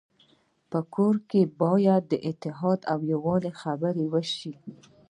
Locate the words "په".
0.71-0.79